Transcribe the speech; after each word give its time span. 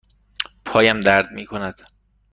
پایم 0.65 0.99
درد 0.99 1.31
می 1.31 1.45
کند. 1.45 1.81